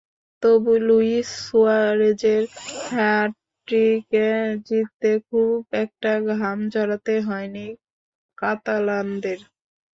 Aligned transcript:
তবু 0.43 0.73
লুইস 0.87 1.27
সুয়ারেজের 1.41 2.43
হ্যাটট্রিকে 2.87 4.29
জিততে 4.67 5.11
খুব 5.27 5.51
একটা 5.83 6.11
ঘাম 6.31 6.57
ঝরাতে 6.73 7.15
হয়নি 7.27 7.67
কাতালানদের। 8.37 9.39